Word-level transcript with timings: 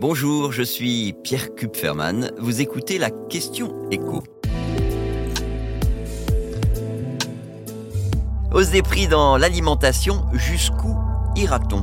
Bonjour, 0.00 0.52
je 0.52 0.62
suis 0.62 1.12
Pierre 1.24 1.56
Kupferman. 1.56 2.30
Vous 2.38 2.60
écoutez 2.60 2.98
la 2.98 3.10
question 3.10 3.74
écho. 3.90 4.22
Hausse 8.52 8.70
des 8.70 8.82
prix 8.82 9.08
dans 9.08 9.36
l'alimentation, 9.36 10.24
jusqu'où 10.34 10.96
ira-t-on? 11.34 11.82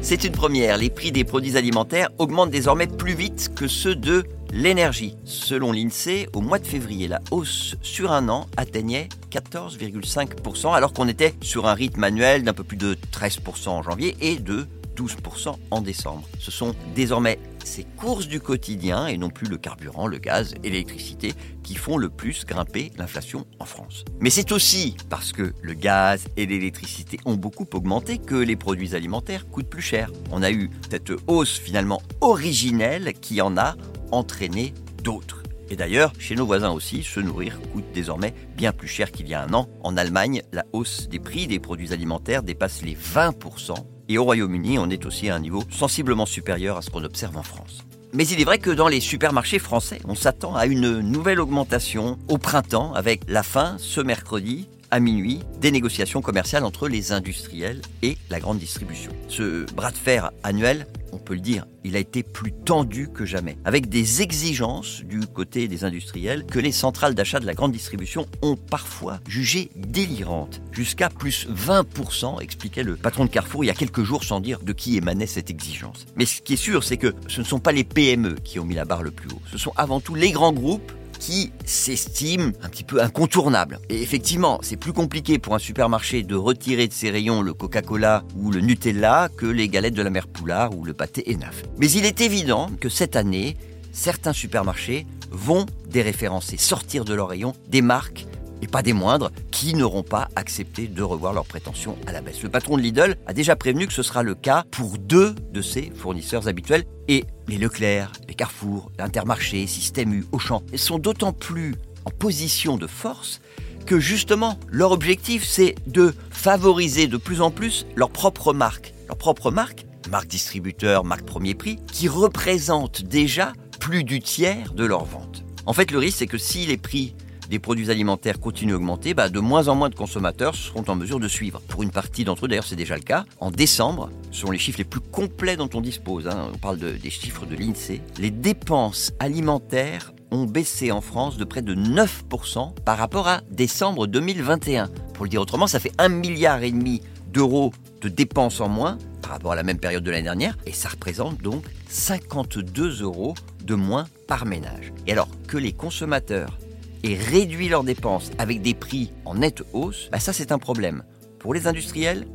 C'est 0.00 0.22
une 0.22 0.30
première, 0.30 0.76
les 0.76 0.90
prix 0.90 1.10
des 1.10 1.24
produits 1.24 1.56
alimentaires 1.56 2.10
augmentent 2.18 2.52
désormais 2.52 2.86
plus 2.86 3.14
vite 3.14 3.52
que 3.56 3.66
ceux 3.66 3.96
de 3.96 4.22
l'énergie. 4.52 5.16
Selon 5.24 5.72
l'INSEE, 5.72 6.28
au 6.34 6.40
mois 6.40 6.60
de 6.60 6.66
février, 6.68 7.08
la 7.08 7.20
hausse 7.32 7.74
sur 7.82 8.12
un 8.12 8.28
an 8.28 8.46
atteignait 8.56 9.08
14,5%, 9.32 10.72
alors 10.72 10.92
qu'on 10.92 11.08
était 11.08 11.34
sur 11.40 11.66
un 11.66 11.74
rythme 11.74 12.04
annuel 12.04 12.44
d'un 12.44 12.52
peu 12.52 12.62
plus 12.62 12.76
de 12.76 12.96
13% 13.12 13.70
en 13.70 13.82
janvier 13.82 14.16
et 14.20 14.36
de 14.36 14.68
12% 14.96 15.54
en 15.70 15.80
décembre. 15.80 16.28
Ce 16.38 16.50
sont 16.50 16.74
désormais 16.94 17.38
ces 17.64 17.84
courses 17.84 18.28
du 18.28 18.40
quotidien 18.40 19.06
et 19.06 19.18
non 19.18 19.28
plus 19.28 19.48
le 19.48 19.58
carburant, 19.58 20.06
le 20.06 20.18
gaz 20.18 20.54
et 20.62 20.70
l'électricité 20.70 21.34
qui 21.62 21.74
font 21.74 21.98
le 21.98 22.08
plus 22.08 22.46
grimper 22.46 22.92
l'inflation 22.96 23.46
en 23.58 23.64
France. 23.64 24.04
Mais 24.20 24.30
c'est 24.30 24.52
aussi 24.52 24.96
parce 25.10 25.32
que 25.32 25.52
le 25.60 25.74
gaz 25.74 26.26
et 26.36 26.46
l'électricité 26.46 27.18
ont 27.24 27.34
beaucoup 27.34 27.66
augmenté 27.74 28.18
que 28.18 28.36
les 28.36 28.56
produits 28.56 28.94
alimentaires 28.94 29.48
coûtent 29.48 29.68
plus 29.68 29.82
cher. 29.82 30.10
On 30.30 30.42
a 30.42 30.50
eu 30.50 30.70
cette 30.90 31.12
hausse 31.26 31.58
finalement 31.58 32.00
originelle 32.20 33.12
qui 33.14 33.40
en 33.40 33.56
a 33.56 33.74
entraîné 34.12 34.72
d'autres. 35.02 35.42
Et 35.68 35.74
d'ailleurs, 35.74 36.12
chez 36.20 36.36
nos 36.36 36.46
voisins 36.46 36.70
aussi, 36.70 37.02
se 37.02 37.18
nourrir 37.18 37.60
coûte 37.72 37.86
désormais 37.92 38.34
bien 38.56 38.72
plus 38.72 38.86
cher 38.86 39.10
qu'il 39.10 39.28
y 39.28 39.34
a 39.34 39.42
un 39.42 39.52
an. 39.52 39.68
En 39.82 39.96
Allemagne, 39.96 40.42
la 40.52 40.64
hausse 40.72 41.08
des 41.08 41.18
prix 41.18 41.48
des 41.48 41.58
produits 41.58 41.92
alimentaires 41.92 42.44
dépasse 42.44 42.82
les 42.82 42.94
20% 42.94 43.74
et 44.08 44.18
au 44.18 44.24
Royaume-Uni, 44.24 44.78
on 44.78 44.90
est 44.90 45.06
aussi 45.06 45.28
à 45.28 45.34
un 45.34 45.40
niveau 45.40 45.62
sensiblement 45.70 46.26
supérieur 46.26 46.76
à 46.76 46.82
ce 46.82 46.90
qu'on 46.90 47.04
observe 47.04 47.36
en 47.36 47.42
France. 47.42 47.84
Mais 48.12 48.26
il 48.26 48.40
est 48.40 48.44
vrai 48.44 48.58
que 48.58 48.70
dans 48.70 48.88
les 48.88 49.00
supermarchés 49.00 49.58
français, 49.58 50.00
on 50.06 50.14
s'attend 50.14 50.54
à 50.54 50.66
une 50.66 51.00
nouvelle 51.00 51.40
augmentation 51.40 52.18
au 52.28 52.38
printemps 52.38 52.94
avec 52.94 53.22
la 53.28 53.42
fin 53.42 53.76
ce 53.78 54.00
mercredi 54.00 54.68
à 54.90 55.00
minuit 55.00 55.40
des 55.60 55.70
négociations 55.70 56.22
commerciales 56.22 56.64
entre 56.64 56.88
les 56.88 57.12
industriels 57.12 57.80
et 58.02 58.16
la 58.30 58.40
grande 58.40 58.58
distribution. 58.58 59.12
Ce 59.28 59.70
bras 59.72 59.90
de 59.90 59.96
fer 59.96 60.30
annuel, 60.42 60.86
on 61.12 61.18
peut 61.18 61.34
le 61.34 61.40
dire, 61.40 61.64
il 61.84 61.96
a 61.96 61.98
été 61.98 62.22
plus 62.22 62.52
tendu 62.52 63.08
que 63.08 63.24
jamais, 63.24 63.56
avec 63.64 63.88
des 63.88 64.22
exigences 64.22 65.02
du 65.02 65.20
côté 65.20 65.68
des 65.68 65.84
industriels 65.84 66.44
que 66.44 66.58
les 66.58 66.72
centrales 66.72 67.14
d'achat 67.14 67.40
de 67.40 67.46
la 67.46 67.54
grande 67.54 67.72
distribution 67.72 68.26
ont 68.42 68.56
parfois 68.56 69.20
jugées 69.26 69.70
délirantes, 69.76 70.60
jusqu'à 70.72 71.08
plus 71.08 71.48
20%, 71.48 72.42
expliquait 72.42 72.82
le 72.82 72.96
patron 72.96 73.24
de 73.24 73.30
Carrefour 73.30 73.64
il 73.64 73.68
y 73.68 73.70
a 73.70 73.74
quelques 73.74 74.02
jours 74.02 74.24
sans 74.24 74.40
dire 74.40 74.60
de 74.60 74.72
qui 74.72 74.96
émanait 74.96 75.26
cette 75.26 75.50
exigence. 75.50 76.06
Mais 76.16 76.26
ce 76.26 76.42
qui 76.42 76.54
est 76.54 76.56
sûr, 76.56 76.84
c'est 76.84 76.96
que 76.96 77.14
ce 77.28 77.40
ne 77.40 77.46
sont 77.46 77.60
pas 77.60 77.72
les 77.72 77.84
PME 77.84 78.36
qui 78.44 78.58
ont 78.58 78.64
mis 78.64 78.74
la 78.74 78.84
barre 78.84 79.02
le 79.02 79.10
plus 79.10 79.28
haut, 79.30 79.40
ce 79.50 79.58
sont 79.58 79.72
avant 79.76 80.00
tout 80.00 80.14
les 80.14 80.32
grands 80.32 80.52
groupes 80.52 80.92
qui 81.18 81.52
s'estime 81.64 82.52
un 82.62 82.68
petit 82.68 82.84
peu 82.84 83.02
incontournable. 83.02 83.78
Et 83.88 84.02
effectivement, 84.02 84.58
c'est 84.62 84.76
plus 84.76 84.92
compliqué 84.92 85.38
pour 85.38 85.54
un 85.54 85.58
supermarché 85.58 86.22
de 86.22 86.34
retirer 86.34 86.88
de 86.88 86.92
ses 86.92 87.10
rayons 87.10 87.42
le 87.42 87.54
Coca-Cola 87.54 88.24
ou 88.36 88.50
le 88.50 88.60
Nutella 88.60 89.28
que 89.36 89.46
les 89.46 89.68
galettes 89.68 89.94
de 89.94 90.02
la 90.02 90.10
mère 90.10 90.28
Poulard 90.28 90.76
ou 90.76 90.84
le 90.84 90.94
pâté 90.94 91.24
Enaf. 91.32 91.62
Mais 91.78 91.90
il 91.90 92.04
est 92.04 92.20
évident 92.20 92.70
que 92.80 92.88
cette 92.88 93.16
année, 93.16 93.56
certains 93.92 94.32
supermarchés 94.32 95.06
vont 95.30 95.66
déréférencer, 95.88 96.56
sortir 96.56 97.04
de 97.04 97.14
leurs 97.14 97.28
rayons 97.28 97.54
des 97.68 97.82
marques 97.82 98.25
et 98.62 98.66
pas 98.66 98.82
des 98.82 98.92
moindres, 98.92 99.30
qui 99.50 99.74
n'auront 99.74 100.02
pas 100.02 100.28
accepté 100.36 100.88
de 100.88 101.02
revoir 101.02 101.32
leurs 101.32 101.46
prétentions 101.46 101.96
à 102.06 102.12
la 102.12 102.20
baisse. 102.20 102.42
Le 102.42 102.48
patron 102.48 102.76
de 102.76 102.82
Lidl 102.82 103.16
a 103.26 103.32
déjà 103.32 103.56
prévenu 103.56 103.86
que 103.86 103.92
ce 103.92 104.02
sera 104.02 104.22
le 104.22 104.34
cas 104.34 104.64
pour 104.70 104.98
deux 104.98 105.34
de 105.52 105.62
ses 105.62 105.92
fournisseurs 105.94 106.48
habituels 106.48 106.84
et 107.08 107.24
les 107.48 107.58
Leclerc, 107.58 108.12
les 108.28 108.34
Carrefour, 108.34 108.90
l'Intermarché, 108.98 109.66
Système 109.66 110.12
U, 110.12 110.26
Auchan 110.32 110.62
sont 110.76 110.98
d'autant 110.98 111.32
plus 111.32 111.74
en 112.04 112.10
position 112.10 112.76
de 112.76 112.86
force 112.86 113.40
que 113.86 114.00
justement 114.00 114.58
leur 114.68 114.92
objectif 114.92 115.44
c'est 115.44 115.74
de 115.86 116.14
favoriser 116.30 117.06
de 117.06 117.16
plus 117.16 117.40
en 117.40 117.50
plus 117.50 117.86
leur 117.94 118.10
propre 118.10 118.52
marque. 118.52 118.94
Leur 119.08 119.16
propre 119.16 119.50
marque, 119.50 119.86
marque 120.10 120.26
distributeur, 120.26 121.04
marque 121.04 121.24
premier 121.24 121.54
prix, 121.54 121.78
qui 121.92 122.08
représente 122.08 123.02
déjà 123.02 123.52
plus 123.80 124.04
du 124.04 124.20
tiers 124.20 124.72
de 124.72 124.84
leurs 124.84 125.04
ventes. 125.04 125.44
En 125.66 125.72
fait, 125.72 125.90
le 125.90 125.98
risque 125.98 126.18
c'est 126.18 126.26
que 126.26 126.38
si 126.38 126.66
les 126.66 126.76
prix 126.76 127.14
des 127.48 127.58
produits 127.58 127.90
alimentaires 127.90 128.40
continuent 128.40 128.74
à 128.74 128.76
augmenter, 128.76 129.14
bah, 129.14 129.28
de 129.28 129.40
moins 129.40 129.68
en 129.68 129.74
moins 129.74 129.88
de 129.88 129.94
consommateurs 129.94 130.54
seront 130.54 130.84
en 130.88 130.96
mesure 130.96 131.20
de 131.20 131.28
suivre. 131.28 131.60
Pour 131.68 131.82
une 131.82 131.90
partie 131.90 132.24
d'entre 132.24 132.44
eux, 132.44 132.48
d'ailleurs 132.48 132.64
c'est 132.64 132.76
déjà 132.76 132.96
le 132.96 133.02
cas, 133.02 133.24
en 133.40 133.50
décembre, 133.50 134.10
ce 134.30 134.40
sont 134.40 134.50
les 134.50 134.58
chiffres 134.58 134.78
les 134.78 134.84
plus 134.84 135.00
complets 135.00 135.56
dont 135.56 135.70
on 135.74 135.80
dispose, 135.80 136.26
hein. 136.26 136.50
on 136.54 136.58
parle 136.58 136.78
des 136.78 137.10
chiffres 137.10 137.46
de 137.46 137.56
l'INSEE, 137.56 138.00
les 138.18 138.30
dépenses 138.30 139.12
alimentaires 139.18 140.12
ont 140.30 140.44
baissé 140.44 140.90
en 140.90 141.00
France 141.00 141.36
de 141.36 141.44
près 141.44 141.62
de 141.62 141.74
9% 141.74 142.74
par 142.84 142.98
rapport 142.98 143.28
à 143.28 143.42
décembre 143.50 144.06
2021. 144.06 144.88
Pour 145.14 145.24
le 145.24 145.30
dire 145.30 145.40
autrement, 145.40 145.66
ça 145.66 145.80
fait 145.80 145.92
1,5 145.98 146.08
milliard 146.08 146.62
et 146.62 146.70
demi 146.70 147.00
d'euros 147.32 147.72
de 148.00 148.08
dépenses 148.08 148.60
en 148.60 148.68
moins 148.68 148.98
par 149.22 149.32
rapport 149.32 149.52
à 149.52 149.56
la 149.56 149.62
même 149.62 149.78
période 149.78 150.04
de 150.04 150.10
l'année 150.10 150.22
dernière, 150.22 150.56
et 150.66 150.72
ça 150.72 150.88
représente 150.88 151.42
donc 151.42 151.64
52 151.88 153.02
euros 153.02 153.34
de 153.64 153.74
moins 153.74 154.06
par 154.28 154.46
ménage. 154.46 154.92
Et 155.06 155.12
alors 155.12 155.28
que 155.48 155.56
les 155.56 155.72
consommateurs 155.72 156.56
et 157.02 157.14
réduit 157.14 157.68
leurs 157.68 157.84
dépenses 157.84 158.30
avec 158.38 158.62
des 158.62 158.74
prix 158.74 159.12
en 159.24 159.36
nette 159.36 159.62
hausse, 159.72 160.08
bah 160.10 160.20
ça 160.20 160.32
c'est 160.32 160.52
un 160.52 160.58
problème 160.58 161.04
pour 161.38 161.54
les 161.54 161.66
industriels 161.66 162.26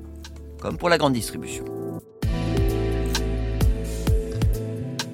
comme 0.60 0.78
pour 0.78 0.90
la 0.90 0.98
grande 0.98 1.14
distribution. 1.14 1.66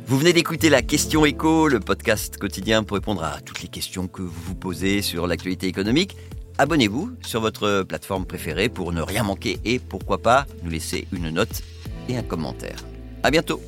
Vous 0.06 0.18
venez 0.18 0.32
d'écouter 0.32 0.70
la 0.70 0.82
question 0.82 1.26
écho, 1.26 1.68
le 1.68 1.82
podcast 1.82 2.38
quotidien 2.38 2.84
pour 2.84 2.96
répondre 2.96 3.24
à 3.24 3.42
toutes 3.42 3.62
les 3.62 3.68
questions 3.68 4.08
que 4.08 4.22
vous 4.22 4.42
vous 4.46 4.56
posez 4.56 5.02
sur 5.02 5.28
l'actualité 5.28 5.68
économique. 5.68 6.16
Abonnez-vous 6.58 7.12
sur 7.26 7.42
votre 7.42 7.84
plateforme 7.84 8.26
préférée 8.26 8.70
pour 8.70 8.94
ne 8.94 9.02
rien 9.02 9.24
manquer 9.24 9.60
et 9.66 9.80
pourquoi 9.80 10.20
pas 10.20 10.46
nous 10.64 10.70
laisser 10.70 11.08
une 11.12 11.30
note 11.30 11.62
et 12.08 12.18
un 12.18 12.24
commentaire. 12.24 12.78
À 13.22 13.32
bientôt. 13.32 13.62